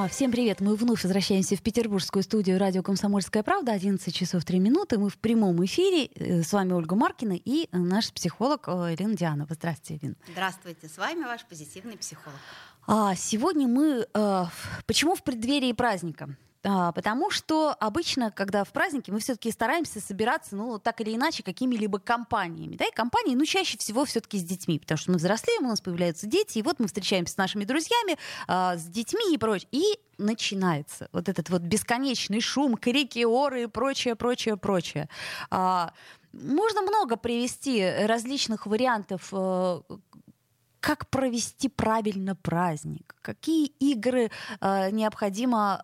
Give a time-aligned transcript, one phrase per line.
[0.00, 0.60] А, всем привет!
[0.60, 3.72] Мы вновь возвращаемся в петербургскую студию радио «Комсомольская правда».
[3.72, 4.96] 11 часов 3 минуты.
[4.96, 6.06] Мы в прямом эфире.
[6.14, 9.52] Э, с вами Ольга Маркина и наш психолог э, Елена Дианова.
[9.54, 10.16] Здравствуйте, Елена.
[10.30, 10.88] Здравствуйте.
[10.88, 12.38] С вами ваш позитивный психолог.
[12.86, 14.06] А, сегодня мы...
[14.14, 14.44] Э,
[14.86, 16.28] почему в преддверии праздника?
[16.64, 21.42] А, потому что обычно, когда в праздники, мы все-таки стараемся собираться, ну, так или иначе,
[21.42, 22.76] какими-либо компаниями.
[22.76, 25.80] Да, и компании, ну, чаще всего все-таки с детьми, потому что мы взрослеем, у нас
[25.80, 28.18] появляются дети, и вот мы встречаемся с нашими друзьями,
[28.48, 29.68] а, с детьми и прочее.
[29.70, 29.84] И
[30.18, 35.08] начинается вот этот вот бесконечный шум, крики, оры и прочее, прочее, прочее.
[35.50, 35.92] А,
[36.32, 39.80] можно много привести различных вариантов э,
[40.80, 45.82] как провести правильно праздник, какие игры э, необходимо,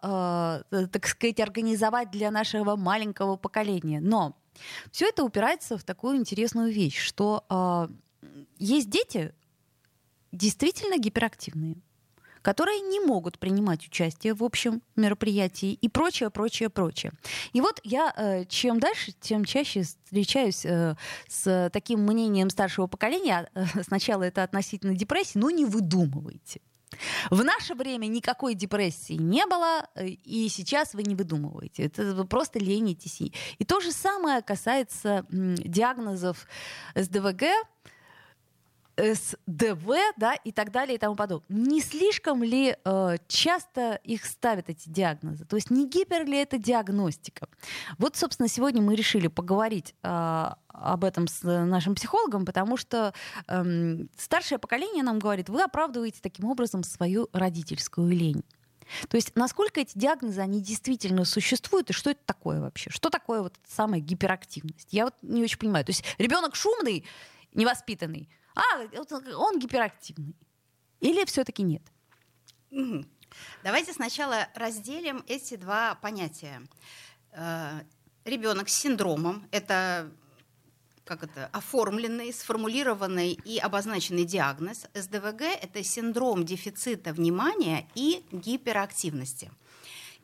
[0.70, 4.00] э, так сказать, организовать для нашего маленького поколения.
[4.00, 4.36] Но
[4.92, 7.88] все это упирается в такую интересную вещь, что э,
[8.58, 9.34] есть дети
[10.32, 11.76] действительно гиперактивные
[12.44, 17.12] которые не могут принимать участие в общем мероприятии и прочее, прочее, прочее.
[17.54, 20.94] И вот я э, чем дальше, тем чаще встречаюсь э,
[21.26, 23.50] с таким мнением старшего поколения.
[23.54, 26.60] Э, сначала это относительно депрессии, но не выдумывайте.
[27.30, 31.84] В наше время никакой депрессии не было, и сейчас вы не выдумываете.
[31.84, 33.22] Это вы просто ленитесь.
[33.58, 36.46] И то же самое касается диагнозов
[36.94, 37.42] СДВГ,
[38.96, 41.46] СДВ, да, и так далее и тому подобное.
[41.48, 45.44] Не слишком ли э, часто их ставят эти диагнозы?
[45.44, 47.48] То есть не гипер ли это диагностика?
[47.98, 53.14] Вот, собственно, сегодня мы решили поговорить э, об этом с нашим психологом, потому что
[53.48, 58.44] э, старшее поколение нам говорит, вы оправдываете таким образом свою родительскую лень.
[59.08, 62.90] То есть насколько эти диагнозы, они действительно существуют, и что это такое вообще?
[62.90, 64.88] Что такое вот самая гиперактивность?
[64.90, 65.84] Я вот не очень понимаю.
[65.84, 67.04] То есть ребенок шумный,
[67.54, 68.78] невоспитанный, а,
[69.36, 70.36] он гиперактивный.
[71.00, 71.82] Или все-таки нет?
[73.62, 76.62] Давайте сначала разделим эти два понятия.
[77.32, 77.80] Э,
[78.24, 80.10] Ребенок с синдромом– это
[81.04, 84.86] как это, оформленный, сформулированный и обозначенный диагноз.
[84.94, 89.50] СДВГ– это синдром дефицита внимания и гиперактивности.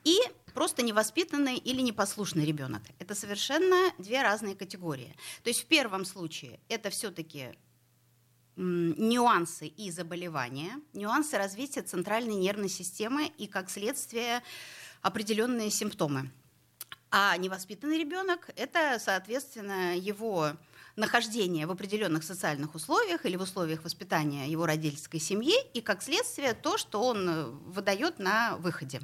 [0.05, 0.19] И
[0.55, 2.83] просто невоспитанный или непослушный ребенок.
[2.99, 5.15] Это совершенно две разные категории.
[5.43, 7.51] То есть в первом случае это все-таки
[8.61, 14.43] нюансы и заболевания, нюансы развития центральной нервной системы и, как следствие,
[15.03, 16.31] определенные симптомы.
[17.11, 20.53] А невоспитанный ребенок– это, соответственно, его
[20.97, 26.53] нахождение в определенных социальных условиях или в условиях воспитания его родительской семьи, и, как следствие,
[26.53, 29.01] то, что он э, выдает на выходе.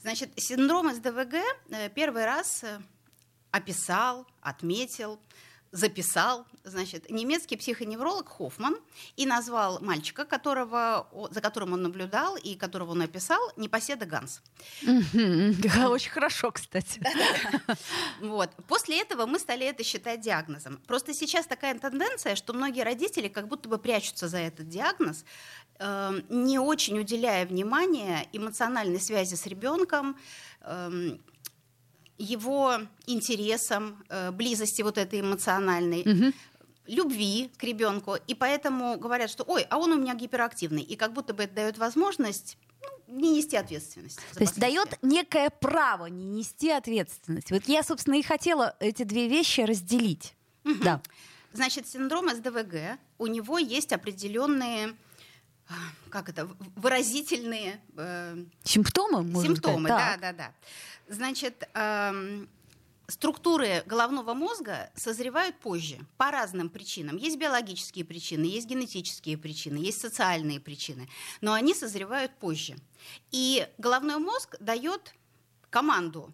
[0.00, 1.34] Значит, синдром СДВГ
[1.70, 2.80] э, первый раз э,
[3.50, 5.20] описал, отметил
[5.72, 8.76] записал, значит, немецкий психоневролог Хоффман
[9.16, 14.42] и назвал мальчика, которого, за которым он наблюдал и которого он описал, непоседа Ганс.
[14.82, 17.00] Очень хорошо, кстати.
[18.20, 18.50] Вот.
[18.66, 20.78] После этого мы стали это считать диагнозом.
[20.86, 25.24] Просто сейчас такая тенденция, что многие родители как будто бы прячутся за этот диагноз,
[25.78, 30.16] эм, не очень уделяя внимания эмоциональной связи с ребенком,
[30.62, 31.20] эм,
[32.20, 36.02] его интересам, э, близости вот этой эмоциональной.
[36.02, 36.32] Угу
[36.86, 41.12] любви к ребенку, и поэтому говорят, что ой, а он у меня гиперактивный, и как
[41.12, 42.58] будто бы это дает возможность
[43.06, 44.18] ну, не нести ответственность.
[44.34, 47.52] То есть дает некое право не нести ответственность.
[47.52, 50.34] Вот я, собственно, и хотела эти две вещи разделить.
[50.64, 50.82] Угу.
[50.82, 51.00] Да.
[51.52, 54.94] Значит, синдром СДВГ, у него есть определенные
[56.10, 60.54] как это, выразительные э, симптомы, симптомы, сказать, да, да, да.
[61.08, 62.48] Значит, эм,
[63.10, 67.16] структуры головного мозга созревают позже по разным причинам.
[67.16, 71.08] Есть биологические причины, есть генетические причины, есть социальные причины,
[71.40, 72.76] но они созревают позже.
[73.30, 75.14] И головной мозг дает
[75.70, 76.32] команду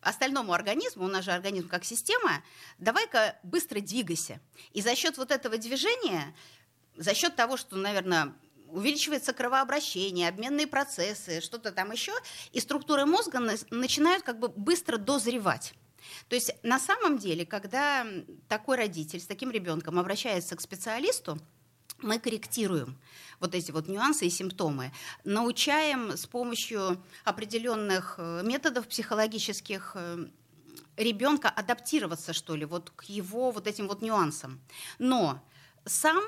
[0.00, 2.42] остальному организму, у нас же организм как система,
[2.78, 4.40] давай-ка быстро двигайся.
[4.72, 6.34] И за счет вот этого движения,
[6.96, 8.32] за счет того, что, наверное,
[8.68, 12.12] увеличивается кровообращение, обменные процессы, что-то там еще,
[12.52, 13.40] и структуры мозга
[13.70, 15.74] начинают как бы быстро дозревать.
[16.28, 18.06] То есть на самом деле, когда
[18.48, 21.38] такой родитель с таким ребенком обращается к специалисту,
[22.02, 22.98] мы корректируем
[23.40, 24.92] вот эти вот нюансы и симптомы,
[25.24, 30.26] научаем с помощью определенных э, методов психологических э,
[30.96, 34.60] ребенка адаптироваться, что ли, вот к его вот этим вот нюансам.
[34.98, 35.42] Но
[35.84, 36.22] сам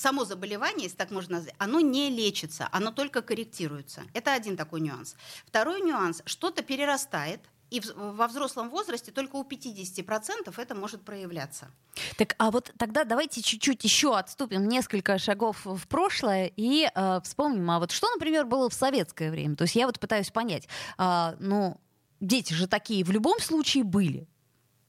[0.00, 4.02] само заболевание, если так можно назвать, оно не лечится, оно только корректируется.
[4.14, 5.14] Это один такой нюанс.
[5.46, 11.70] Второй нюанс, что-то перерастает, и во взрослом возрасте только у 50% это может проявляться.
[12.16, 17.70] Так, а вот тогда давайте чуть-чуть еще отступим несколько шагов в прошлое и э, вспомним,
[17.70, 19.54] а вот что, например, было в советское время?
[19.54, 20.66] То есть я вот пытаюсь понять,
[20.98, 21.80] э, ну,
[22.20, 24.26] дети же такие в любом случае были.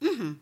[0.02, 0.38] Угу.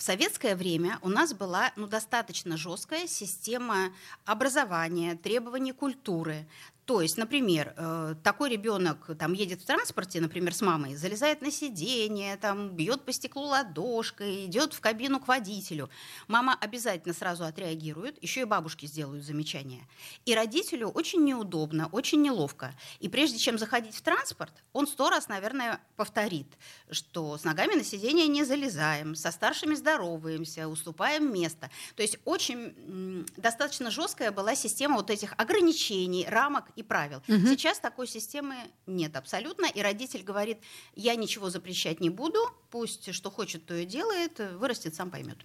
[0.00, 3.92] В советское время у нас была ну, достаточно жесткая система
[4.24, 6.46] образования, требований культуры.
[6.90, 11.52] То есть, например, э, такой ребенок там едет в транспорте, например, с мамой, залезает на
[11.52, 15.88] сиденье, там бьет по стеклу ладошкой, идет в кабину к водителю.
[16.26, 19.86] Мама обязательно сразу отреагирует, еще и бабушки сделают замечание.
[20.24, 22.74] И родителю очень неудобно, очень неловко.
[22.98, 26.48] И прежде чем заходить в транспорт, он сто раз, наверное, повторит,
[26.90, 31.70] что с ногами на сиденье не залезаем, со старшими здороваемся, уступаем место.
[31.94, 37.18] То есть очень достаточно жесткая была система вот этих ограничений, рамок и правил.
[37.28, 37.46] Угу.
[37.46, 38.56] Сейчас такой системы
[38.86, 40.58] нет абсолютно, и родитель говорит,
[40.94, 42.38] я ничего запрещать не буду,
[42.70, 45.38] пусть что хочет, то и делает, вырастет, сам поймет.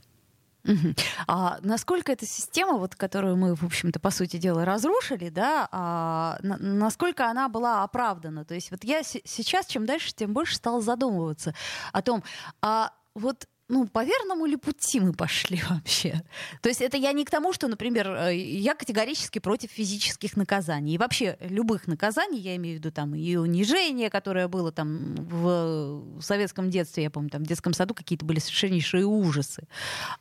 [0.68, 0.96] Угу.
[1.28, 6.40] А насколько эта система, вот, которую мы, в общем-то, по сути дела, разрушили, да, а,
[6.42, 8.46] на, насколько она была оправдана?
[8.46, 11.54] То есть вот я сейчас, чем дальше, тем больше стала задумываться
[11.92, 12.24] о том,
[12.62, 16.22] а вот ну, по верному ли пути мы пошли вообще?
[16.62, 20.96] То есть это я не к тому, что, например, э, я категорически против физических наказаний.
[20.96, 26.22] И вообще любых наказаний, я имею в виду там и унижение, которое было там в
[26.22, 29.68] советском детстве, я помню, там в детском саду какие-то были совершеннейшие ужасы.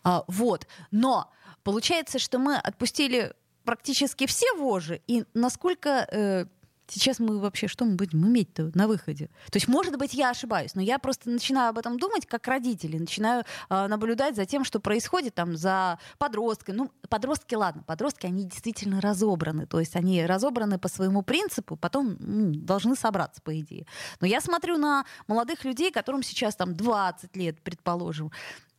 [0.02, 0.67] А, вот.
[0.90, 1.31] Но
[1.62, 6.47] получается, что мы отпустили практически все вожи, и насколько э,
[6.86, 9.28] Сейчас мы вообще что мы будем иметь-то на выходе?
[9.50, 12.98] То есть, может быть, я ошибаюсь, но я просто начинаю об этом думать как родители,
[12.98, 16.76] начинаю э, наблюдать за тем, что происходит там за подростками.
[16.76, 22.16] Ну, подростки, ладно, подростки, они действительно разобраны, то есть они разобраны по своему принципу, потом
[22.20, 23.87] ну, должны собраться, по идее.
[24.20, 28.30] Но я смотрю на молодых людей, которым сейчас там 20 лет, предположим,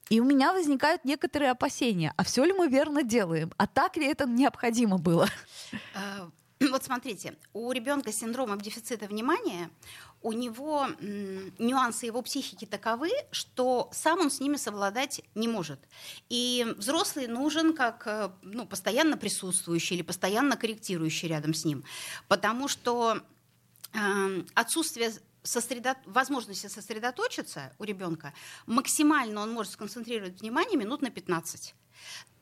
[0.10, 2.13] и у меня возникают некоторые опасения.
[2.16, 3.51] А все ли мы верно делаем?
[3.58, 5.28] А так ли это необходимо было?
[6.72, 9.70] Вот смотрите, у ребенка с синдромом дефицита внимания
[10.22, 10.88] у него
[11.60, 15.80] нюансы его психики таковы, что сам он с ними совладать не может.
[16.30, 21.84] И взрослый нужен как э, ну, постоянно присутствующий или постоянно корректирующий рядом с ним.
[22.28, 23.22] Потому что
[23.94, 25.14] э, отсутствие
[25.44, 25.96] сосредо...
[26.06, 28.34] возможности сосредоточиться у ребенка,
[28.66, 31.76] максимально он может сконцентрировать внимание минут на 15.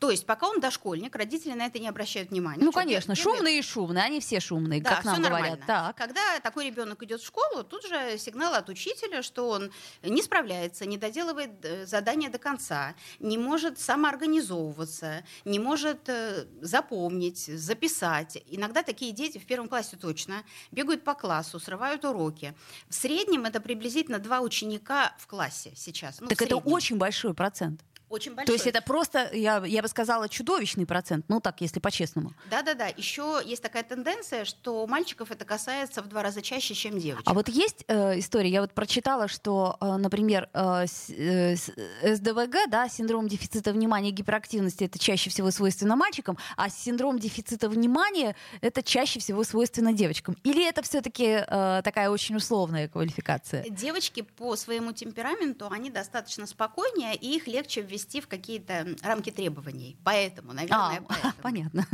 [0.04, 2.62] То есть, пока он дошкольник, родители на это не обращают внимания.
[2.62, 3.38] Ну, конечно, делает?
[3.38, 5.62] шумные и шумные, они все шумные, да, как нам говорят.
[5.66, 5.96] Так.
[5.96, 9.72] Когда такой ребенок идет в школу, тут же сигнал от учителя, что он
[10.02, 17.46] не справляется, не доделывает э, задание до конца, не может самоорганизовываться, не может э, запомнить,
[17.46, 18.44] записать.
[18.48, 22.54] Иногда такие дети в первом классе точно бегают по классу, срывают уроки.
[22.90, 26.20] В среднем это приблизительно два ученика в классе сейчас.
[26.20, 27.86] Ну, так это очень большой процент.
[28.14, 28.46] Очень большой.
[28.46, 32.34] То есть это просто, я, я бы сказала, чудовищный процент, ну так, если по-честному.
[32.52, 32.86] Да-да-да.
[32.96, 37.28] Еще есть такая тенденция, что мальчиков это касается в два раза чаще, чем девочек.
[37.28, 42.88] А вот есть э, история, я вот прочитала, что, э, например, э, э, СДВГ, да,
[42.88, 48.84] синдром дефицита внимания и гиперактивности, это чаще всего свойственно мальчикам, а синдром дефицита внимания это
[48.84, 50.38] чаще всего свойственно девочкам.
[50.44, 53.68] Или это все-таки э, такая очень условная квалификация?
[53.70, 59.32] Девочки по своему темпераменту, они достаточно спокойнее, и их легче ввести ввести в какие-то рамки
[59.32, 59.98] требований.
[60.04, 61.34] Поэтому, наверное, а, поэтому.
[61.42, 61.88] Понятно.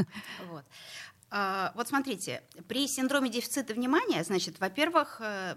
[0.47, 0.65] Вот.
[1.31, 5.55] А, вот смотрите, при синдроме дефицита внимания, значит, во-первых, э,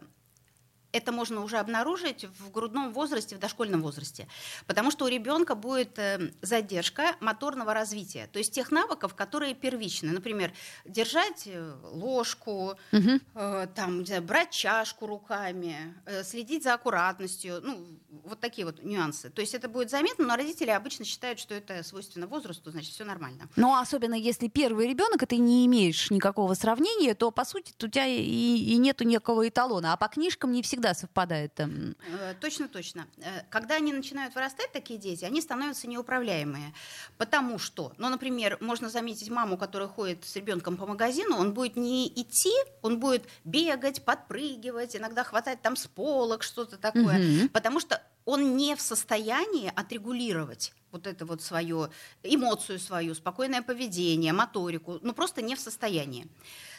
[0.92, 4.28] это можно уже обнаружить в грудном возрасте, в дошкольном возрасте,
[4.66, 10.12] потому что у ребенка будет э, задержка моторного развития, то есть тех навыков, которые первичны,
[10.12, 10.52] например,
[10.84, 13.20] держать э, ложку, угу.
[13.34, 17.86] э, там, знаю, брать чашку руками, э, следить за аккуратностью, ну
[18.24, 19.30] вот такие вот нюансы.
[19.30, 23.04] То есть это будет заметно, но родители обычно считают, что это свойственно возрасту, значит все
[23.04, 23.48] нормально.
[23.56, 27.88] Ну особенно если первый ребенок, и ты не имеешь никакого сравнения, то по сути у
[27.88, 31.94] тебя и, и нету никакого эталона, а по книжкам не всегда всегда совпадает там.
[32.08, 33.06] Э, точно, точно.
[33.18, 36.74] Э, когда они начинают вырастать, такие дети, они становятся неуправляемые.
[37.18, 41.76] Потому что, ну, например, можно заметить маму, которая ходит с ребенком по магазину, он будет
[41.76, 47.48] не идти, он будет бегать, подпрыгивать, иногда хватать там с полок что-то такое, угу.
[47.50, 51.88] потому что он не в состоянии отрегулировать вот это вот свою
[52.22, 56.26] эмоцию свою, спокойное поведение, моторику, ну просто не в состоянии.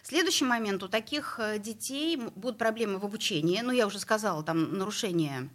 [0.04, 4.78] Следующий момент, у таких э, детей будут проблемы в обучении, ну я уже сказала, там
[4.78, 5.50] нарушение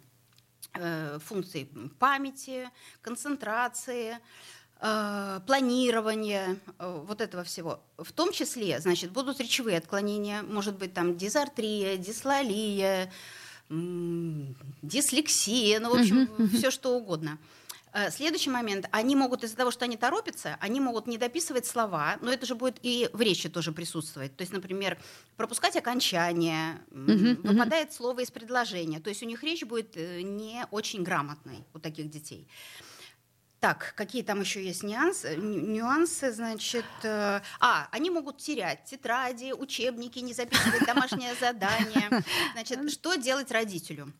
[0.73, 2.67] э, функций памяти,
[3.03, 4.17] концентрации,
[4.81, 7.83] э, планирование, э, вот этого всего.
[7.99, 13.11] В том числе, значит, будут речевые отклонения, может быть, там дизартрия, дислалия,
[14.81, 17.37] дислексия, ну, в общем, все что угодно.
[17.91, 18.87] Э, следующий момент.
[18.91, 22.55] Они могут из-за того, что они торопятся, они могут не дописывать слова, но это же
[22.55, 24.35] будет и в речи тоже присутствовать.
[24.35, 24.97] То есть, например,
[25.37, 27.95] пропускать окончание, uh-huh, выпадает uh-huh.
[27.95, 28.99] слово из предложения.
[28.99, 32.47] То есть у них речь будет э, не очень грамотной у таких детей.
[33.59, 35.35] Так, какие там еще есть нюансы?
[35.35, 42.23] Нюансы, значит, э, а, они могут терять тетради, учебники, не записывать домашнее задание.
[42.53, 44.13] Значит, что делать родителю?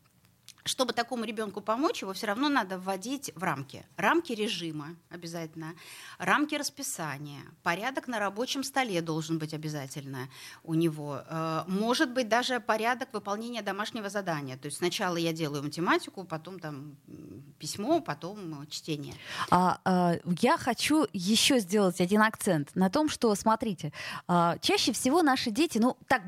[0.64, 3.84] Чтобы такому ребенку помочь, его все равно надо вводить в рамки.
[3.96, 5.74] Рамки режима обязательно,
[6.18, 10.28] рамки расписания, порядок на рабочем столе должен быть обязательно
[10.62, 11.22] у него.
[11.28, 14.56] Э, может быть даже порядок выполнения домашнего задания.
[14.56, 16.96] То есть сначала я делаю математику, потом там
[17.58, 19.14] письмо, потом чтение.
[19.50, 23.92] А, а, я хочу еще сделать один акцент на том, что, смотрите,
[24.26, 26.22] а, чаще всего наши дети, ну так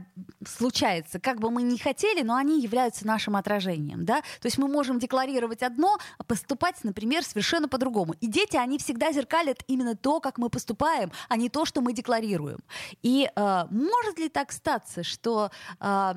[0.46, 4.68] случается, как бы мы ни хотели, но они являются нашим отражением, да, то есть мы
[4.68, 8.14] можем декларировать одно, а поступать, например, совершенно по-другому.
[8.20, 11.92] И дети, они всегда зеркалят именно то, как мы поступаем, а не то, что мы
[11.92, 12.58] декларируем.
[13.02, 16.14] И э, может ли так статься, что э,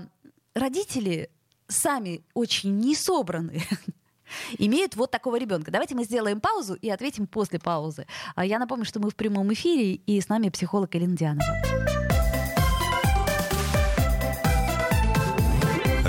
[0.54, 1.30] родители
[1.68, 3.62] сами очень не собраны,
[4.58, 5.72] имеют вот такого ребенка.
[5.72, 8.06] Давайте мы сделаем паузу и ответим после паузы.
[8.36, 12.05] А я напомню, что мы в прямом эфире, и с нами психолог Элина Дианова.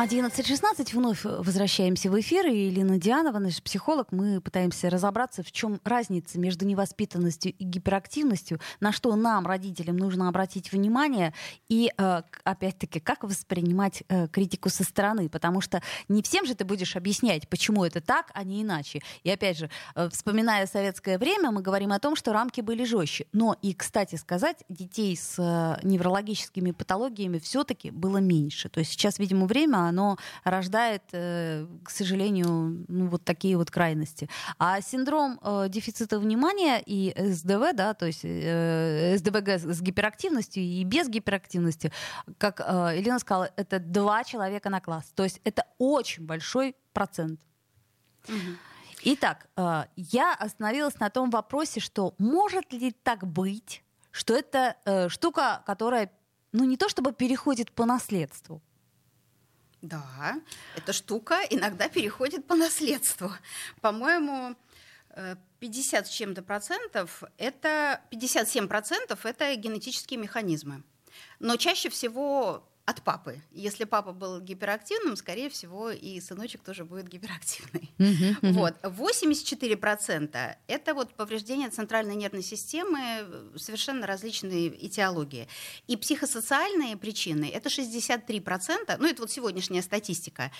[0.00, 5.78] 11.16, вновь возвращаемся в эфир, и Елена Дианова, наш психолог, мы пытаемся разобраться, в чем
[5.84, 11.34] разница между невоспитанностью и гиперактивностью, на что нам, родителям, нужно обратить внимание,
[11.68, 16.64] и, э, опять-таки, как воспринимать э, критику со стороны, потому что не всем же ты
[16.64, 19.02] будешь объяснять, почему это так, а не иначе.
[19.22, 23.26] И, опять же, э, вспоминая советское время, мы говорим о том, что рамки были жестче.
[23.34, 25.36] Но и, кстати сказать, детей с
[25.82, 28.70] неврологическими патологиями все-таки было меньше.
[28.70, 34.28] То есть сейчас, видимо, время, оно рождает, э, к сожалению, ну, вот такие вот крайности.
[34.58, 40.82] А синдром э, дефицита внимания и СДВ, да, то есть э, СДВГ с гиперактивностью и
[40.84, 41.92] без гиперактивности,
[42.38, 45.12] как Елена сказала, это два человека на класс.
[45.14, 47.40] То есть это очень большой процент.
[49.02, 49.48] Итак,
[49.96, 56.10] я остановилась на том вопросе, что может ли так быть, что это штука, которая,
[56.52, 58.62] ну не то чтобы переходит по наследству,
[59.82, 60.40] да,
[60.76, 63.30] эта штука иногда переходит по наследству.
[63.80, 64.56] По-моему,
[65.58, 70.82] 50 с чем-то процентов это 57 процентов это генетические механизмы.
[71.38, 73.40] Но чаще всего от папы.
[73.52, 77.90] Если папа был гиперактивным, скорее всего, и сыночек тоже будет гиперактивный.
[77.98, 78.52] Uh-huh, uh-huh.
[78.52, 78.74] Вот.
[78.82, 85.48] 84% это вот повреждение центральной нервной системы, совершенно различные этиологии.
[85.86, 90.50] И психосоциальные причины это 63%, ну это вот сегодняшняя статистика.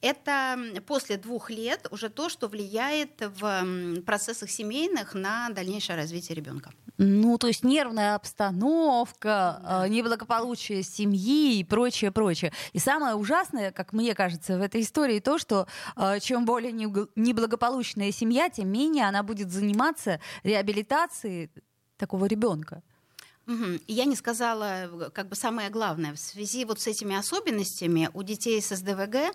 [0.00, 6.72] Это после двух лет уже то, что влияет в процессах семейных на дальнейшее развитие ребенка.
[6.98, 9.88] Ну, то есть нервная обстановка, да.
[9.88, 12.52] неблагополучие семьи прочее, прочее.
[12.72, 18.12] И самое ужасное, как мне кажется, в этой истории то, что э, чем более неблагополучная
[18.12, 21.50] семья, тем менее она будет заниматься реабилитацией
[21.96, 22.82] такого ребенка.
[23.86, 28.60] Я не сказала, как бы самое главное, в связи вот с этими особенностями у детей
[28.60, 29.34] с СДВГ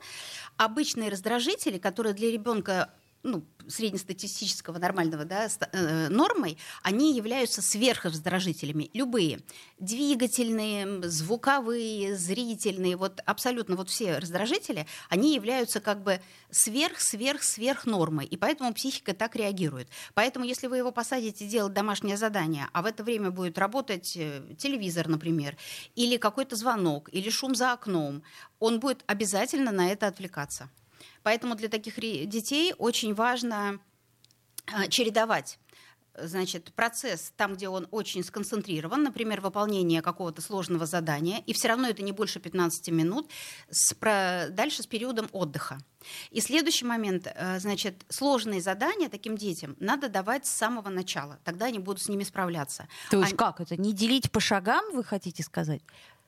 [0.56, 8.92] обычные раздражители, которые для ребенка ну, среднестатистического нормального да, э, нормой, они являются сверхраздражителями.
[8.94, 9.40] Любые.
[9.80, 16.20] Двигательные, звуковые, зрительные, вот абсолютно вот все раздражители, они являются как бы
[16.52, 18.26] сверх-сверх-сверх нормой.
[18.26, 19.88] И поэтому психика так реагирует.
[20.14, 24.42] Поэтому если вы его посадите делать домашнее задание, а в это время будет работать э,
[24.58, 25.56] телевизор, например,
[25.96, 28.24] или какой-то звонок, или шум за окном,
[28.60, 30.70] он будет обязательно на это отвлекаться.
[31.24, 33.80] Поэтому для таких детей очень важно
[34.72, 35.60] а, чередовать
[36.18, 41.88] значит, процесс там, где он очень сконцентрирован, например, выполнение какого-то сложного задания, и все равно
[41.88, 43.30] это не больше 15 минут,
[43.70, 45.80] с, про, дальше с периодом отдыха.
[46.32, 51.66] И следующий момент, э, значит, сложные задания таким детям надо давать с самого начала, тогда
[51.68, 52.88] они будут с ними справляться.
[53.10, 53.78] То есть Они- как это?
[53.78, 55.82] Не делить по шагам, вы хотите сказать?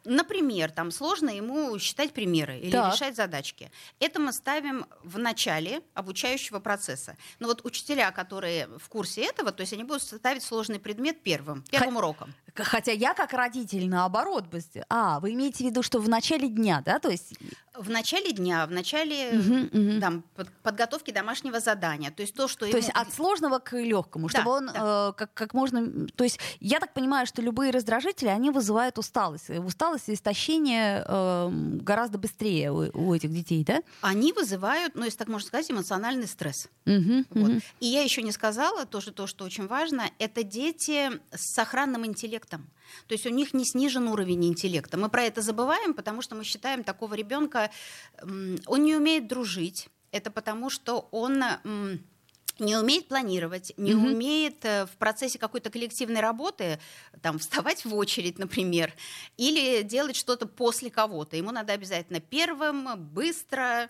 [0.06, 2.94] Например, там сложно ему считать примеры или Так.
[2.94, 3.72] решать задачки.
[4.00, 7.18] Это мы ставим в начале обучающего процесса.
[7.40, 11.64] Но вот учителя, которые в курсе этого, то есть они будут ставить сложный предмет первым,
[11.72, 12.34] первым уроком.
[12.54, 14.62] К- Хотя я как родитель наоборот бы...
[14.90, 17.00] А, вы имеете в виду, что в начале дня, да?
[17.00, 17.34] То есть...
[17.78, 20.00] В начале дня, в начале мгм.
[20.02, 22.12] там, под- подготовки домашнего задания.
[22.12, 22.78] То есть то, что То ему...
[22.78, 26.08] есть от сложного к легкому, Да, чтобы он э, как, как можно...
[26.16, 29.50] То есть я так понимаю, что любые раздражители, они вызывают усталость.
[29.50, 33.82] И Усталость и истощение э, гораздо быстрее у, у этих детей, да?
[34.02, 36.70] Они вызывают, ну, если так можно сказать, эмоциональный стресс.
[36.86, 37.50] Мгм, Вот.
[37.50, 37.62] мгм.
[37.80, 42.70] И я еще не сказала, тоже то, что очень важно, это дети с сохранным интеллектом.
[43.08, 44.98] То есть у них не снижен уровень интеллекта.
[44.98, 47.72] Мы про это забываем, потому что мы считаем такого ребенка,
[48.22, 49.90] он не умеет дружить.
[50.12, 51.44] Это потому, что он
[52.60, 54.14] не умеет планировать, не Мгм.
[54.14, 56.80] умеет э, в процессе какой-то коллективной работы
[57.22, 58.94] там, вставать в очередь, например,
[59.36, 61.36] или делать что-то после кого-то.
[61.36, 63.90] Ему надо обязательно первым, быстро.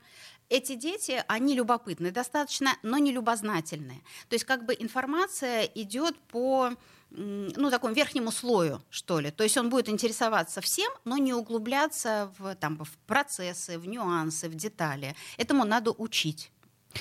[0.49, 3.99] Эти дети, они любопытны достаточно, но не любознательные.
[4.29, 6.71] То есть как бы информация идет по
[7.15, 9.31] ну, такому верхнему слою, что ли.
[9.31, 14.49] То есть он будет интересоваться всем, но не углубляться в, там, в процессы, в нюансы,
[14.49, 15.15] в детали.
[15.37, 16.51] Этому надо учить.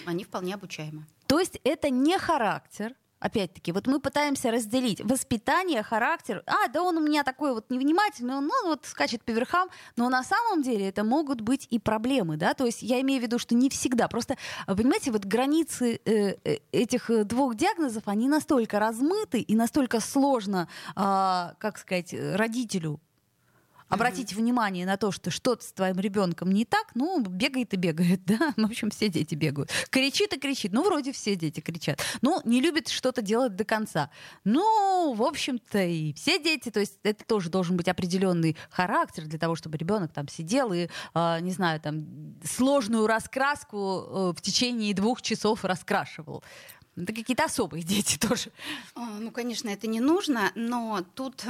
[0.07, 1.07] Они вполне обучаемы.
[1.27, 2.95] То есть это не характер.
[3.25, 6.43] Опять-таки, вот мы пытаемся разделить воспитание, характер.
[6.45, 9.71] А, да он у меня такой вот невнимательный, он ну, вот скачет по верхам.
[9.97, 12.53] Но на самом деле это могут быть и проблемы, да.
[12.53, 14.09] То есть я имею в виду, что не всегда.
[14.09, 19.57] Просто, а, понимаете, вот границы э, э, этих э, двух диагнозов, они настолько размыты и
[19.57, 22.37] настолько сложно, а, как сказать, э,
[23.95, 28.21] обратить внимание на то, что что-то с твоим ребенком не так, ну, бегает и бегает,
[28.27, 29.71] да, в общем, все дети бегают.
[29.91, 32.01] Кричит и кричит, ну, вроде все дети кричат.
[32.21, 34.11] Ну, не любит что-то делать до конца.
[34.45, 39.39] Ну, в общем-то, и все дети, то есть это тоже должен быть определенный характер для
[39.39, 42.05] того, чтобы ребенок там сидел и, а, не знаю, там,
[42.45, 46.43] сложную раскраску э, в течение двух часов раскрашивал.
[46.97, 48.51] Это какие-то особые дети тоже.
[48.95, 51.45] А, Ну, конечно, это не нужно, но тут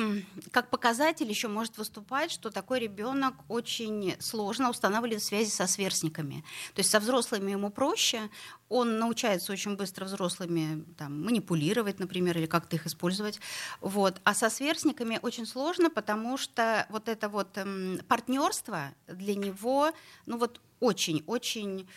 [0.50, 6.44] как показатель еще может выступать, что такой ребенок очень сложно устанавливает связи со сверстниками.
[6.74, 8.30] То есть со взрослыми ему проще,
[8.68, 13.38] он научается очень быстро взрослыми там, манипулировать, например, или как-то их использовать.
[13.80, 14.20] Вот.
[14.24, 17.58] А со сверстниками очень сложно, потому что вот это вот
[18.08, 19.92] партнерство для него,
[20.26, 21.88] ну вот очень-очень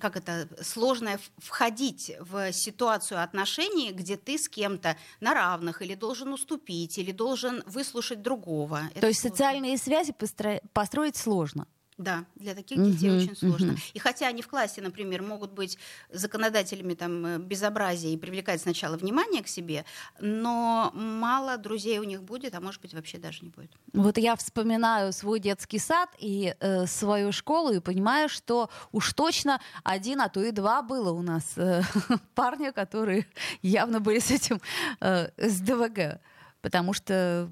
[0.00, 5.94] как это, сложно в- входить в ситуацию отношений, где ты с кем-то на равных, или
[5.94, 8.82] должен уступить, или должен выслушать другого.
[8.92, 9.36] Это То есть сложно.
[9.36, 11.66] социальные связи постро- построить сложно.
[11.98, 13.72] Да, для таких детей Мгм, очень сложно.
[13.72, 13.80] мгм.
[13.92, 15.78] И хотя они в классе, например, могут быть
[16.12, 19.84] законодателями там, э, безобразия и привлекать сначала внимание к себе,
[20.20, 23.72] но мало друзей у них будет, а может быть вообще даже не будет.
[23.92, 29.60] Вот я вспоминаю свой детский сад и э, свою школу и понимаю, что уж точно
[29.82, 31.82] один, а то и два было у нас э,
[32.36, 33.26] парня, которые
[33.60, 34.60] явно были с этим
[35.00, 36.20] э, с ДВГ.
[36.60, 37.48] Потому что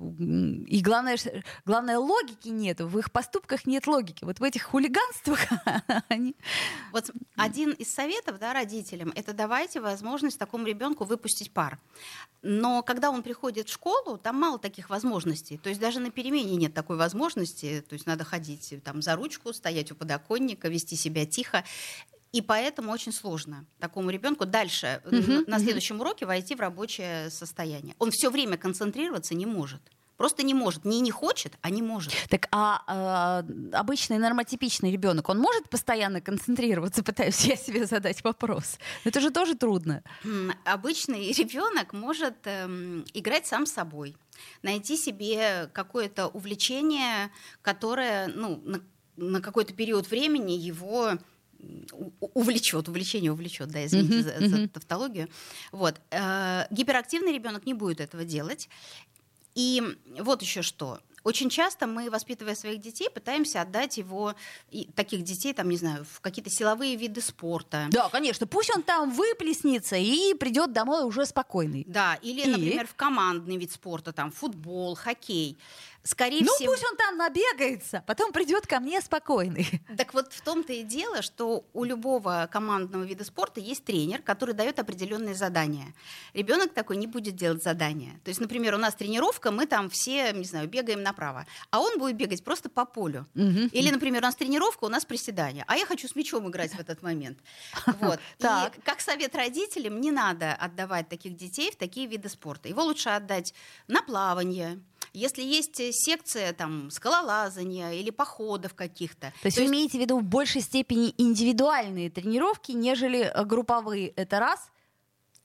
[0.67, 1.17] и главное,
[1.65, 4.25] главное логики нет, в их поступках нет логики.
[4.25, 5.39] Вот в этих хулиганствах
[6.09, 6.35] они
[6.93, 11.79] Вот один из советов да, родителям это давайте возможность такому ребенку выпустить пар.
[12.43, 15.59] Но когда он приходит в школу, там мало таких возможностей.
[15.59, 17.85] То есть даже на перемене нет такой возможности.
[17.89, 21.65] То есть надо ходить там, за ручку, стоять у подоконника, вести себя тихо.
[22.37, 27.95] И поэтому очень сложно такому ребенку дальше Мгм, на следующем уроке войти в рабочее состояние.
[27.99, 29.81] Он все время концентрироваться не может.
[30.19, 30.85] Просто не может.
[30.85, 32.13] Не не хочет, а не может.
[32.29, 38.79] Так, а э, обычный нормотипичный ребенок, он может постоянно концентрироваться, пытаюсь я себе задать вопрос.
[39.05, 40.03] Это же тоже трудно.
[40.67, 44.15] Обычный ребенок может эм, играть сам с собой,
[44.61, 47.31] найти себе какое-то увлечение,
[47.63, 48.83] которое ну, на,
[49.17, 51.19] на какой-то период времени его
[52.21, 55.29] увлечет, увлечение увлечет, да, извините Мгм, за, за тавтологию.
[55.73, 56.01] Вот.
[56.11, 58.69] Э, Гиперактивный ребенок не будет этого делать.
[59.55, 59.83] И
[60.21, 61.01] вот еще что.
[61.27, 64.37] Очень часто мы, воспитывая своих детей, пытаемся отдать его,
[64.71, 67.89] и таких детей, там, не знаю, в какие-то силовые виды спорта.
[67.91, 68.47] Да, конечно.
[68.47, 71.85] Пусть он там выплеснется и придет домой уже спокойный.
[71.89, 72.47] Да, или, И?
[72.47, 75.59] например, в командный вид спорта, там, футбол, хоккей.
[76.07, 76.73] Скорее ну, всего.
[76.73, 79.67] пусть он там набегается, потом придет ко мне спокойный.
[79.97, 84.55] Так вот в том-то и дело, что у любого командного вида спорта есть тренер, который
[84.55, 85.95] дает определенные задания.
[86.35, 88.21] Ребенок такой не будет делать задания.
[88.25, 91.99] То есть, например, у нас тренировка, мы там все, не знаю, бегаем направо, а он
[91.99, 93.27] будет бегать просто по полю.
[93.35, 93.69] Мгм.
[93.73, 96.79] Или, например, у нас тренировка, у нас приседания, а я хочу с мячом играть в
[96.79, 97.39] этот момент.
[98.01, 98.21] Вот.
[98.39, 98.77] Так.
[98.77, 102.69] И как совет родителям, не надо отдавать таких детей в такие виды спорта.
[102.69, 103.55] Его лучше отдать
[103.89, 104.79] на плавание,
[105.17, 109.33] если есть э, секция там скалолазания или походов каких-то.
[109.43, 114.09] То есть вы имеете в виду в большей степени индивидуальные тренировки, нежели э, групповые.
[114.09, 114.71] Это раз.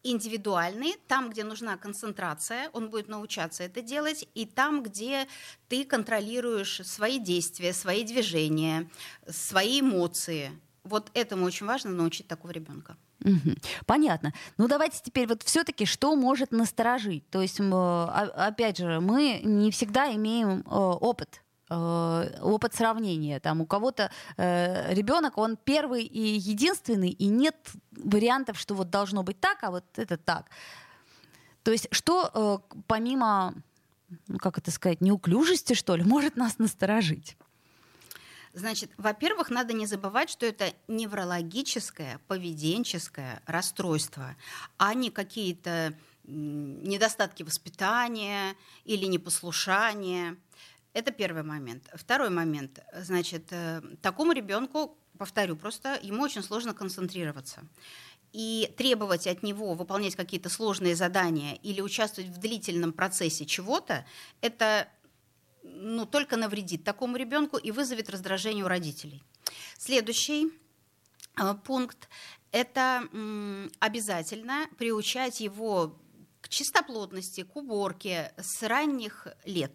[0.03, 5.27] индивидуальный, там, где нужна концентрация, он будет научаться это делать, и там, где
[5.69, 8.89] ты контролируешь свои действия, свои движения,
[9.29, 10.51] свои эмоции.
[10.83, 12.97] Вот этому очень важно научить такого ребенка.
[13.85, 14.33] Понятно.
[14.57, 17.29] Ну давайте теперь вот все-таки что может насторожить.
[17.29, 23.39] То есть о- опять же мы не всегда имеем э, опыт э, опыт сравнения.
[23.39, 27.55] Там у кого-то ребенок, он первый и единственный, и нет
[27.91, 30.49] вариантов, что вот должно быть так, а вот это так.
[31.63, 32.31] То есть что
[32.73, 33.53] э, помимо,
[34.27, 37.37] ну, как это сказать, неуклюжести, что ли, может нас насторожить?
[38.53, 44.35] Значит, во-первых, надо не забывать, что это неврологическое, поведенческое расстройство,
[44.77, 50.37] а не какие-то недостатки воспитания или непослушания.
[50.93, 51.89] Это первый момент.
[51.93, 52.79] Второй момент.
[52.93, 57.61] Значит, э, такому ребенку, повторю, просто ему очень сложно концентрироваться.
[58.33, 64.05] И требовать от него выполнять какие-то сложные задания или участвовать в длительном процессе чего-то,
[64.41, 64.87] это
[65.63, 69.23] ну, только навредит такому ребенку и вызовет раздражение у родителей.
[69.77, 70.51] Следующий
[71.37, 72.09] э, пункт–
[72.51, 73.07] это
[73.79, 75.97] обязательно приучать его
[76.41, 79.71] к чистоплотности, к уборке с ранних лет.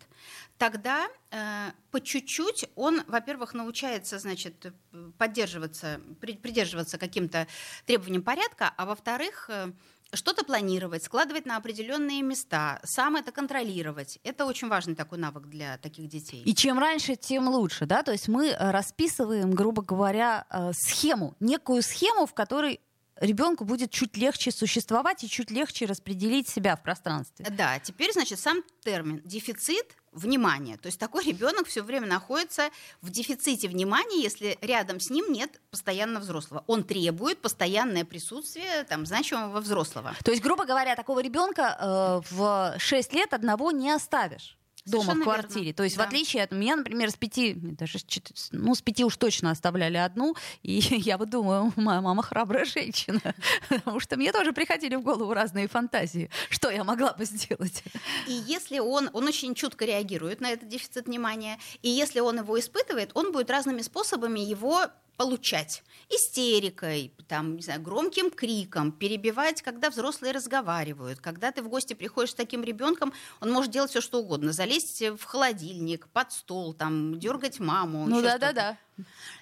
[0.59, 4.73] Тогда э, по чуть-чуть он, во-первых, научается, значит,
[5.17, 7.47] поддерживаться, при- придерживаться каким-то
[7.87, 9.73] требованиям порядка, а во-вторых, э,
[10.13, 14.19] что-то планировать, складывать на определенные места, сам это контролировать.
[14.25, 16.43] Это очень важный такой навык для таких детей.
[16.45, 18.03] И чем раньше, тем лучше, да?
[18.03, 22.81] То есть мы э, расписываем, грубо говоря, э, схему, некую схему, в которой
[23.21, 27.47] ребенку будет чуть легче существовать и чуть легче распределить себя в пространстве.
[27.51, 30.77] Да, теперь, значит, сам термин дефицит внимания.
[30.79, 32.71] То есть такой ребенок все время находится
[33.03, 36.65] в дефиците внимания, если рядом с ним нет постоянно взрослого.
[36.67, 40.15] Он требует постоянное присутствие там, значимого взрослого.
[40.25, 45.23] То есть, грубо говоря, такого ребенка э, в 6 лет одного не оставишь дома в
[45.23, 45.61] квартире.
[45.67, 45.75] верно.
[45.77, 46.05] То есть, Да.
[46.05, 49.51] в отличие от меня, например, с пяти, даже с чет- ну, с пяти уж точно
[49.51, 50.73] оставляли одну, и
[51.11, 53.21] я вот думаю, моя мама храбрая женщина,
[53.69, 57.83] потому что мне тоже приходили в голову разные фантазии, что я могла бы сделать.
[58.27, 62.59] И если он, он очень чутко реагирует на этот дефицит внимания, и если он его
[62.59, 64.87] испытывает, он будет разными способами его
[65.17, 65.83] получать.
[66.09, 71.21] Истерикой, там, не знаю, громким криком, перебивать, когда взрослые разговаривают.
[71.21, 74.53] Когда ты в гости приходишь с таким ребенком, он может делать все, что угодно.
[74.53, 78.07] Залезть в холодильник, под стол, там, дергать маму.
[78.07, 78.77] Ну да, да, да.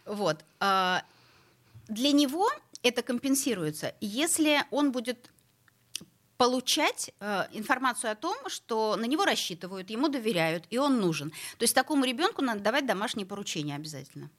[0.07, 0.45] Вот.
[0.61, 1.03] А,
[1.89, 2.51] Для него
[2.83, 5.31] это компенсируется, если он будет
[6.37, 11.31] получать э, информацию о том, что на него рассчитывают, ему доверяют, и он нужен.
[11.31, 14.31] То есть такому ребенку надо давать домашние поручения обязательно.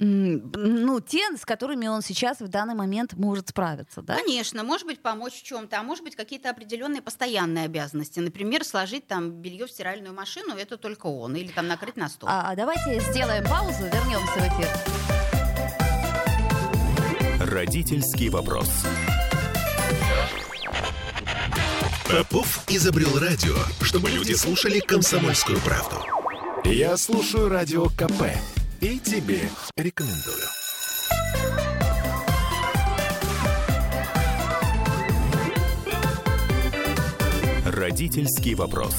[0.00, 4.16] Ну, те, с которыми он сейчас в данный момент может справиться, да?
[4.16, 8.18] Конечно, может быть, помочь в чем-то, а может быть, какие-то определенные постоянные обязанности.
[8.18, 12.30] Например, сложить там белье в стиральную машину, это только он, или там накрыть на стол.
[12.32, 14.68] А давайте сделаем паузу, вернемся в эфир.
[17.52, 18.70] Родительский вопрос.
[22.10, 25.96] Попов изобрел радио, чтобы люди слушали комсомольскую правду.
[26.64, 28.22] Я слушаю радио КП
[28.80, 29.40] и тебе
[29.76, 30.46] рекомендую.
[37.66, 38.94] Родительский вопрос.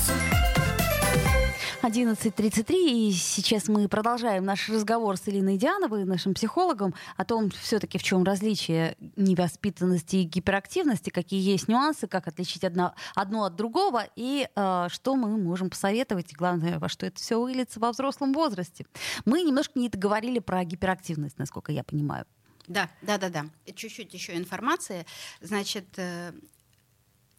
[1.82, 7.98] 11.33, и сейчас мы продолжаем наш разговор с Элиной Диановой, нашим психологом, о том все-таки
[7.98, 14.06] в чем различие невоспитанности и гиперактивности, какие есть нюансы, как отличить одно, одно от другого,
[14.16, 18.32] и э, что мы можем посоветовать, и главное, во что это все выльется во взрослом
[18.34, 18.86] возрасте.
[19.26, 22.26] Мы немножко не договорили про гиперактивность, насколько я понимаю.
[22.68, 23.46] Да, да, да, да.
[23.74, 25.08] Чуть-чуть еще информации.
[25.42, 26.32] Значит, э,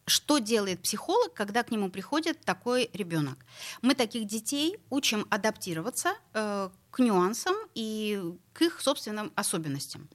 [0.05, 3.37] что делает психолог, когда к нему приходит такой ребенок?
[3.81, 8.21] Мы таких детей учим адаптироваться э, к нюансам и
[8.53, 10.09] к их собственным особенностям.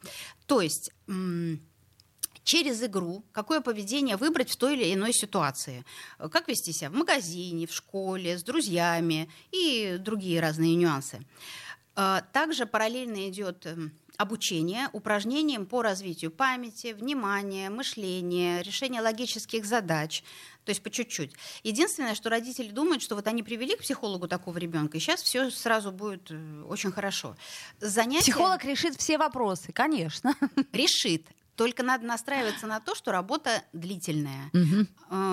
[0.47, 0.93] То есть
[2.45, 5.85] через игру, какое поведение выбрать в той или иной ситуации.
[6.31, 11.27] Как вести себя в магазине, в школе, с друзьями и другие разные нюансы.
[11.95, 20.23] А, также параллельно идет эм, обучение упражнениям по развитию памяти, внимания, мышления, решения логических задач.
[20.65, 21.33] То есть по чуть-чуть.
[21.63, 25.51] Единственное, что родители думают, что вот они привели к психологу такого ребенка, и сейчас все
[25.51, 27.37] сразу будет э, очень хорошо.
[27.81, 28.33] Занятие...
[28.33, 30.35] Психолог решит все вопросы, конечно.
[30.73, 31.25] Решит.
[31.59, 34.49] Только надо настраиваться на то, что работа длительная.
[34.55, 34.87] Угу.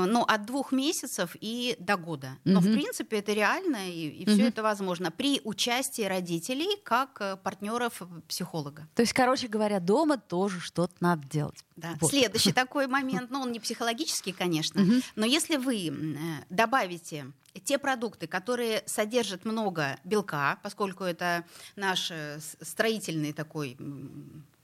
[0.07, 2.39] Ну, от двух месяцев и до года.
[2.43, 2.67] Но, угу.
[2.67, 4.31] в принципе, это реально, и, и угу.
[4.31, 8.87] все это возможно при участии родителей как э, партнеров психолога.
[8.95, 11.63] То есть, короче говоря, дома тоже что-то надо делать.
[11.75, 11.95] Да.
[12.01, 12.09] Вот.
[12.09, 14.93] Следующий такой момент, ну, он не психологический, конечно, угу.
[15.15, 16.17] но если вы
[16.49, 17.27] добавите
[17.63, 23.77] те продукты, которые содержат много белка, поскольку это наш э, строительный такой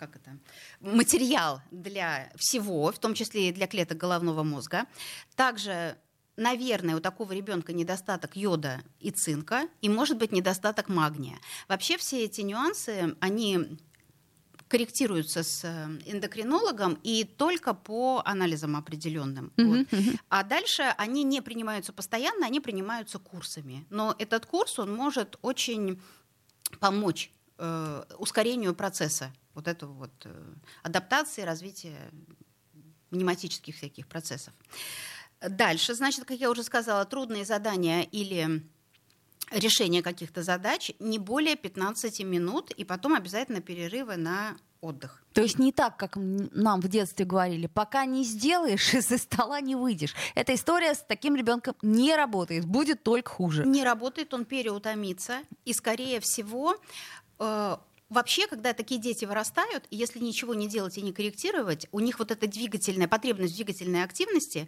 [0.02, 0.40] как это,
[0.80, 4.88] материал для всего, в том числе и для клеток головного мозга.
[5.36, 5.96] Также
[6.38, 11.38] наверное, у такого ребенка недостаток йода и цинка, и может быть недостаток магния.
[11.68, 13.78] Вообще все эти нюансы, они
[14.68, 15.70] корректируются с э,
[16.06, 19.52] эндокринологом и только по анализам определенным.
[19.58, 19.88] Mm-hmm.
[19.92, 20.16] Вот.
[20.30, 23.86] А дальше они не принимаются постоянно, они принимаются курсами.
[23.90, 26.02] Но этот курс, он может очень
[26.80, 32.12] помочь э, ускорению процесса вот этого вот э, адаптации, развития
[33.10, 34.54] пневматических всяких процессов.
[35.42, 38.64] Дальше, значит, как я уже сказала, трудные задания или
[39.52, 45.24] решение каких-то задач не более 15 минут, и потом обязательно перерывы на отдых.
[45.34, 49.76] То есть не так, как нам в детстве говорили, пока не сделаешь, из-за стола не
[49.76, 50.16] выйдешь.
[50.36, 53.66] Эта история с таким ребенком не работает, будет только хуже.
[53.66, 56.78] Не работает, он переутомится, и скорее всего
[57.40, 57.78] э,
[58.12, 62.30] Вообще, когда такие дети вырастают, если ничего не делать и не корректировать, у них вот
[62.30, 64.68] эта двигательная потребность двигательной активности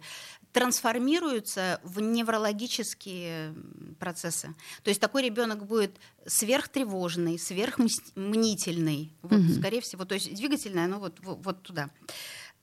[0.52, 3.54] трансформируется в неврологические
[4.00, 4.54] процессы.
[4.82, 5.92] То есть такой ребенок будет
[6.26, 9.52] сверхтревожный, сверхмнительный, вот, угу.
[9.52, 10.06] скорее всего.
[10.06, 11.90] То есть двигательное, оно вот, вот, вот туда.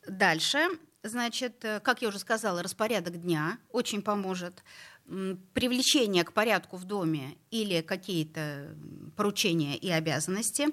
[0.07, 0.67] Дальше,
[1.03, 4.63] значит, э, как я уже сказала, распорядок дня очень поможет
[5.53, 8.75] привлечение к порядку в доме или какие-то
[9.15, 10.67] поручения и обязанности,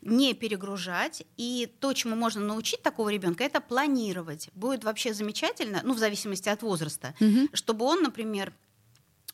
[0.00, 1.24] не перегружать.
[1.36, 4.48] И то, чему можно научить такого ребенка, это планировать.
[4.54, 7.48] Будет вообще замечательно, ну, в зависимости от возраста, угу.
[7.52, 8.52] чтобы он, например,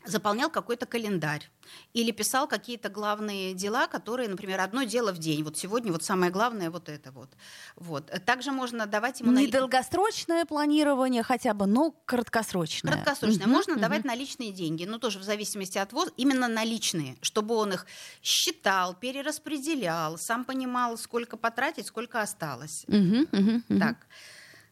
[0.08, 1.48] заполнял какой-то календарь
[1.92, 5.42] или писал какие-то главные дела, которые, например, одно дело в день.
[5.42, 7.30] Вот сегодня вот самое главное вот это вот.
[7.76, 8.10] вот.
[8.24, 9.32] Также можно давать ему...
[9.32, 9.52] Не на...
[9.52, 12.92] долгосрочное планирование хотя бы, но краткосрочное.
[12.92, 13.46] Краткосрочное.
[13.46, 13.80] Угу, можно угу.
[13.80, 17.86] давать наличные деньги, но тоже в зависимости от возраста, именно наличные, чтобы он их
[18.22, 22.84] считал, перераспределял, сам понимал, сколько потратить, сколько осталось.
[22.88, 23.78] Угу, угу, угу.
[23.78, 24.06] Так.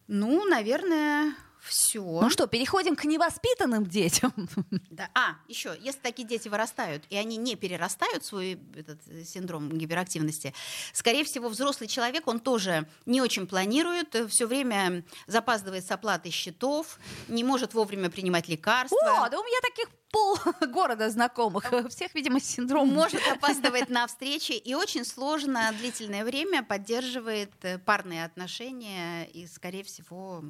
[0.08, 1.34] Ну, наверное,
[1.66, 2.00] все.
[2.00, 4.32] Ну что, переходим к невоспитанным детям.
[4.90, 5.10] Да.
[5.14, 10.54] А, еще, если такие дети вырастают, и они не перерастают свой этот э, синдром гиперактивности,
[10.92, 16.30] скорее всего, взрослый человек, он тоже не очень планирует, э, все время запаздывает с оплатой
[16.30, 16.98] счетов,
[17.28, 18.96] не может вовремя принимать лекарства.
[19.02, 20.38] О, да у меня таких пол
[20.72, 21.64] города знакомых.
[21.88, 22.88] Всех, видимо, синдром.
[22.88, 29.84] Может опаздывать на встречи и очень сложно длительное время поддерживает э, парные отношения и, скорее
[29.84, 30.42] всего,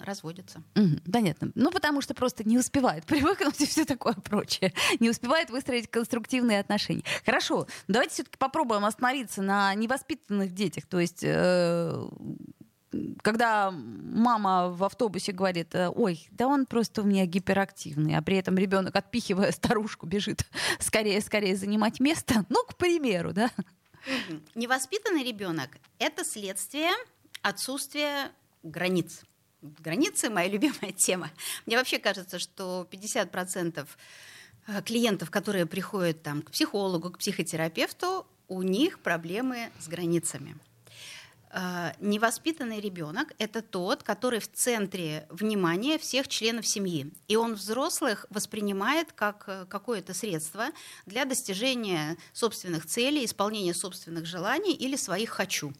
[0.00, 0.62] разводится.
[1.10, 1.52] понятно.
[1.54, 4.72] Ну, потому что просто не успевает привыкнуть и все такое прочее.
[5.00, 7.04] Не успевает выстроить конструктивные отношения.
[7.24, 10.86] Хорошо, давайте все-таки попробуем остановиться на невоспитанных детях.
[10.86, 12.08] То есть э,
[13.22, 18.36] когда мама в автобусе говорит, э, ой, да он просто у меня гиперактивный, а при
[18.36, 20.42] этом ребенок, отпихивая старушку, бежит
[20.78, 23.50] скорее, скорее занимать место, ну, к примеру, да.
[24.54, 26.90] Невоспитанный ребенок– это следствие
[27.42, 29.22] отсутствия границ.
[29.62, 31.30] Границы– моя любимая тема.
[31.66, 33.86] Мне вообще кажется, что 50%
[34.66, 40.56] э, клиентов, которые приходят там, к психологу, к психотерапевту, у них проблемы с границами.
[41.56, 47.12] Э, невоспитанный ребенок– это тот, который в центре внимания всех членов семьи.
[47.28, 50.66] И он взрослых воспринимает как э, какое-то средство
[51.06, 55.72] для достижения собственных целей, исполнения собственных желаний или своих «хочу».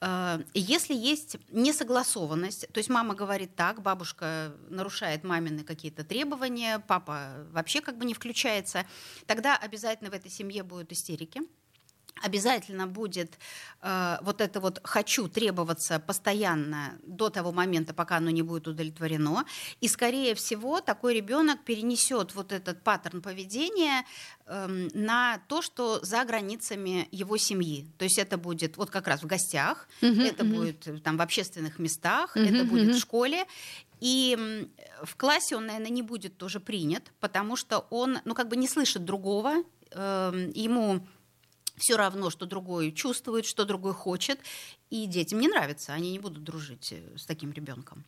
[0.00, 7.48] Э, если есть несогласованность, то есть мама говорит так, бабушка нарушает мамины какие-то требования, папа
[7.50, 8.86] вообще как бы не включается,
[9.26, 11.40] тогда обязательно в этой семье будут истерики
[12.22, 13.38] обязательно будет
[13.82, 19.44] э, вот это вот хочу требоваться постоянно до того момента, пока оно не будет удовлетворено.
[19.80, 24.04] И, скорее всего, такой ребенок перенесет вот этот паттерн поведения
[24.46, 27.86] э, на то, что за границами его семьи.
[27.98, 30.54] То есть это будет вот как раз в гостях, uh-huh, это uh-huh.
[30.54, 32.94] будет э, там в общественных местах, uh-huh, это будет uh-huh.
[32.94, 33.46] в школе.
[34.00, 34.68] И
[35.02, 38.68] в классе он, наверное, не будет тоже принят, потому что он, ну, как бы не
[38.68, 41.06] слышит другого, э, ему
[41.78, 44.40] все равно, что другой чувствует, что другой хочет,
[44.90, 48.04] и детям не нравится, они не будут дружить э, с таким ребенком.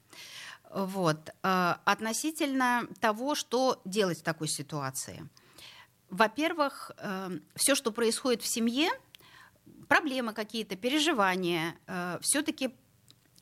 [0.70, 1.30] Вот.
[1.42, 5.28] Э, относительно того, что делать в такой ситуации.
[6.08, 8.90] Во-первых, э, все, что происходит в семье,
[9.88, 11.74] проблемы какие-то, переживания,
[12.20, 12.70] все-таки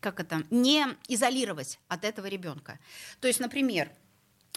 [0.00, 2.78] как это, не изолировать от этого ребенка.
[3.20, 3.90] То есть, например,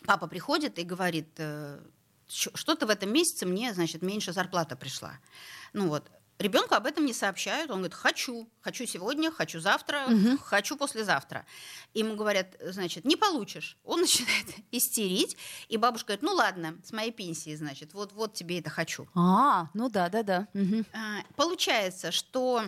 [0.05, 1.39] папа приходит и говорит,
[2.31, 5.19] что-то в этом месяце мне, значит, меньше зарплата пришла.
[5.73, 6.09] Ну вот,
[6.41, 7.69] Ребенку об этом не сообщают.
[7.69, 10.37] Он говорит, хочу, хочу сегодня, хочу завтра, угу.
[10.39, 11.45] хочу послезавтра.
[11.93, 13.77] Ему говорят, значит, не получишь.
[13.83, 15.37] Он начинает истерить,
[15.69, 19.07] и бабушка говорит, ну ладно, с моей пенсии, значит, вот, вот тебе это хочу.
[19.13, 20.47] А, ну да, да, да.
[20.55, 20.85] Угу.
[21.35, 22.63] Получается, что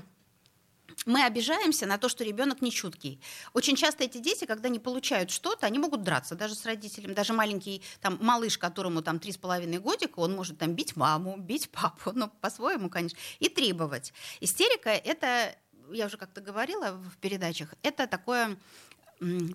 [1.05, 3.19] мы обижаемся на то, что ребенок не чуткий.
[3.53, 7.13] Очень часто эти дети, когда не получают что-то, они могут драться даже с родителями.
[7.13, 11.37] Даже маленький там, малыш, которому там три с половиной годика, он может там бить маму,
[11.39, 14.13] бить папу, ну, по-своему, конечно, и требовать.
[14.41, 15.55] Истерика— это,
[15.91, 18.57] я уже как-то говорила в передачах, это такое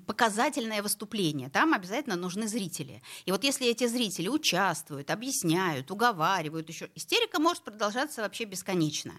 [0.07, 1.49] показательное выступление.
[1.51, 3.03] Там обязательно нужны зрители.
[3.27, 9.13] И вот если эти зрители участвуют, объясняют, уговаривают еще, истерика может продолжаться вообще бесконечно.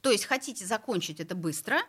[0.00, 1.82] То есть хотите закончить это быстро,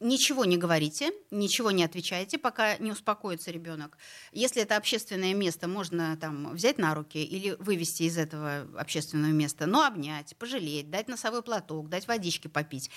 [0.00, 3.98] ничего не говорите, ничего не отвечайте, пока не успокоится ребенок.
[4.32, 9.66] Если это общественное место, можно там взять на руки или вывести из этого общественного места,
[9.66, 12.90] но обнять, пожалеть, дать носовой платок, дать водички попить.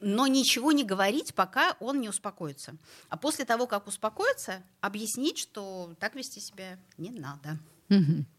[0.00, 2.76] Но ничего не говорить, пока он не успокоится.
[3.08, 7.58] А после того, как успокоится, объяснить, что так вести себя не надо.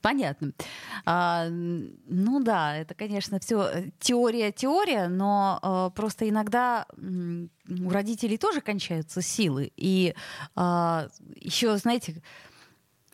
[0.02, 0.54] Понятно.
[1.06, 8.38] А, ну да, это, конечно, все э, теория, теория, но а, просто иногда у родителей
[8.38, 9.72] тоже кончаются силы.
[9.76, 10.16] И
[10.56, 12.22] а, еще, знаете,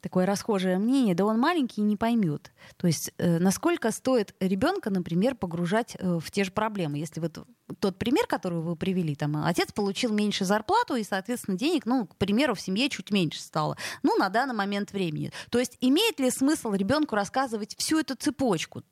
[0.07, 2.53] такое расхожее мнение, да он маленький и не поймет.
[2.77, 6.97] То есть э, насколько стоит ребенка, например, погружать э, в те же проблемы.
[6.97, 7.45] Если вот
[7.81, 12.15] тот пример, который вы привели, там отец получил меньше зарплату и, соответственно, денег, ну, к
[12.15, 13.75] примеру, в семье чуть меньше стало.
[14.01, 15.33] Ну, на данный момент времени.
[15.49, 18.83] То есть имеет ли смысл ребенку рассказывать всю эту цепочку?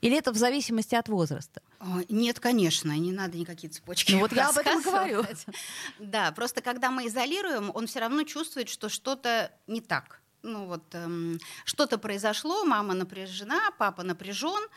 [0.00, 1.60] Или это в зависимости от возраста?
[2.08, 4.12] Нет, конечно, не надо никакие цепочки.
[4.12, 5.24] Ну вот я об этом говорю.
[6.00, 10.94] Да, просто когда мы изолируем, он все равно чувствует, что что-то не так ну вот
[10.94, 14.68] эм, что-то произошло, мама напряжена, папа напряжен, э,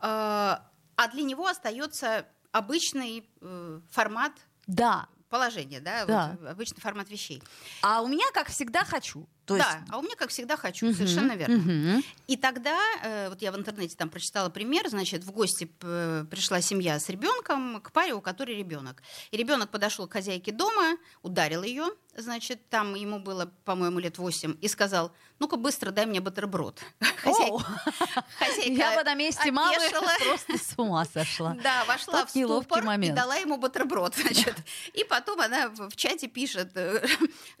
[0.00, 4.32] а для него остается обычный э, формат
[4.66, 5.08] да.
[5.28, 6.36] положения, да, да.
[6.40, 7.42] Вот, обычный формат вещей.
[7.82, 9.26] А у меня, как всегда, хочу.
[9.46, 9.68] То есть...
[9.68, 11.56] Да, а у меня, как всегда, хочу, угу, совершенно верно.
[11.56, 12.02] Угу.
[12.28, 16.98] И тогда, э, вот я в интернете там прочитала пример, значит, в гости пришла семья
[16.98, 19.02] с ребенком к паре, у которой ребенок.
[19.30, 24.56] И ребенок подошел к хозяйке дома, ударил ее, значит, там ему было, по-моему, лет восемь,
[24.60, 26.80] и сказал, ну-ка быстро дай мне бутерброд.
[27.16, 27.64] Хозяйка,
[28.38, 29.76] хозяйка Я бы на месте мамы
[30.24, 31.56] просто с ума сошла.
[31.62, 34.56] Да, вошла в ступор и дала ему бутерброд, значит.
[34.92, 37.06] И потом она в чате пишет, э,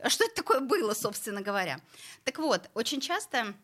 [0.08, 1.73] что это такое было, собственно говоря.
[2.24, 3.54] Так вот, очень часто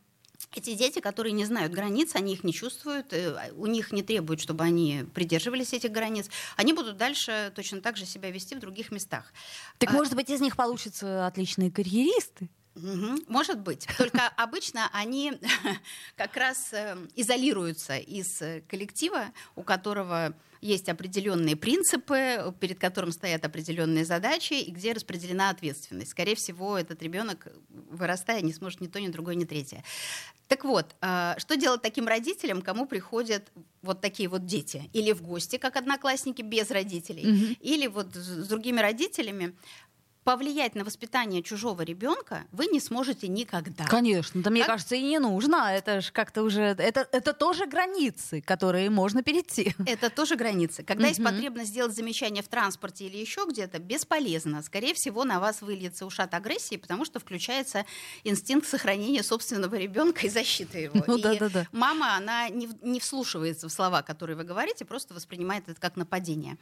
[0.54, 4.40] эти дети, которые не знают границ, они их не чувствуют, э, у них не требуют,
[4.40, 8.90] чтобы они придерживались этих границ, они будут дальше точно так же себя вести в других
[8.90, 9.32] местах.
[9.78, 9.92] Так, а...
[9.92, 12.48] может быть, из них получатся отличные карьеристы?
[12.76, 13.87] Угу, может быть.
[13.98, 15.33] Только обычно они
[16.16, 23.44] как раз э, изолируются из э, коллектива, у которого есть определенные принципы, перед которым стоят
[23.44, 26.11] определенные задачи, и где распределена ответственность.
[26.11, 29.83] Скорее всего, этот ребенок, вырастая, не сможет ни то, ни другое, ни третье.
[30.48, 33.50] Так вот, э, что делать таким родителям, кому приходят
[33.83, 34.90] вот такие вот дети?
[34.92, 39.54] Или в гости, как одноклассники, без родителей, mm или вот с другими родителями,
[40.24, 43.85] повлиять на воспитание чужого ребенка вы не сможете никогда.
[43.87, 44.70] Конечно, да мне как...
[44.70, 45.72] кажется и не нужно.
[45.72, 49.74] Это же как-то уже это это тоже границы, которые можно перейти.
[49.87, 50.83] Это тоже границы.
[50.83, 54.62] Когда есть потребность сделать замечание в транспорте или еще где-то, бесполезно.
[54.62, 57.85] Скорее всего, на вас выльется ушат агрессии, потому что включается
[58.24, 61.02] инстинкт сохранения собственного ребенка и защиты его.
[61.06, 61.66] Ну, и да, да, да.
[61.72, 66.59] мама, она не, не вслушивается в слова, которые вы говорите, просто воспринимает это как нападение.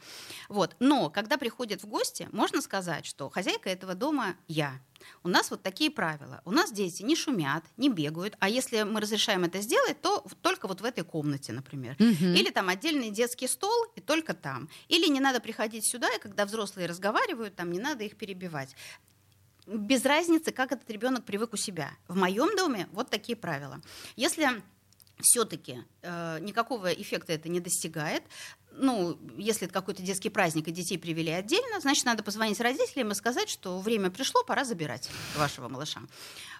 [0.47, 0.75] Вот.
[0.79, 4.79] Но когда приходят в гости, можно сказать, что хозяйка хозяйка этого дома я.
[5.23, 6.41] У нас вот такие правила.
[6.45, 10.67] У нас дети не шумят, не бегают, а если мы разрешаем это сделать, то только
[10.67, 11.95] вот в этой комнате, например.
[11.99, 12.35] Мгм.
[12.35, 14.69] Или там отдельный детский стол, и только там.
[14.89, 18.75] Или не надо приходить сюда, и когда взрослые разговаривают, там не надо их перебивать.
[19.67, 21.91] Без разницы, как этот ребенок привык у себя.
[22.07, 23.81] В моем доме вот такие правила.
[24.15, 24.47] Если
[25.21, 28.23] все-таки никакого эффекта это не достигает,
[28.71, 33.15] ну, если это какой-то детский праздник, и детей привели отдельно, значит, надо позвонить родителям и
[33.15, 36.01] сказать, что время пришло, пора забирать вашего малыша.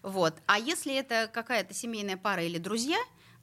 [0.03, 0.35] Вот.
[0.45, 2.97] А если это какая-то семейная пара или друзья,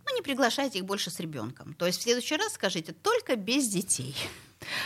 [0.05, 1.75] ну, не приглашайте их больше с ребенком.
[1.75, 4.15] То есть в следующий раз скажите только без детей.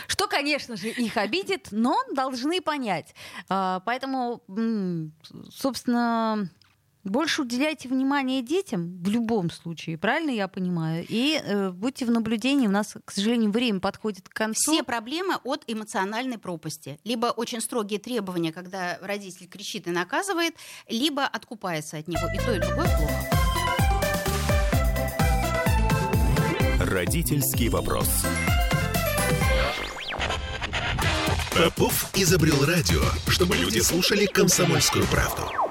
[0.07, 3.13] Что, конечно же, их обидит, но должны понять.
[3.49, 4.41] А, Поэтому,
[5.49, 6.49] собственно,
[7.03, 11.05] больше уделяйте внимание детям в любом случае, правильно я понимаю?
[11.07, 12.67] И э, будьте в наблюдении.
[12.67, 14.71] У нас, к сожалению, время подходит к концу.
[14.71, 16.99] Все проблемы от эмоциональной пропасти.
[17.03, 20.55] Либо очень строгие требования, когда родитель кричит и наказывает,
[20.87, 22.27] либо откупается от него.
[22.33, 23.41] И то, и другое плохо.
[26.79, 28.09] Родительский вопрос.
[31.55, 35.70] Попов изобрел радио, чтобы люди слушали комсомольскую правду.